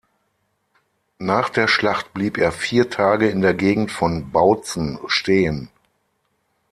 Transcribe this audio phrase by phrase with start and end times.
[1.19, 5.69] Nach der Schlacht blieb er vier Tage in der Gegend von Bautzen stehen.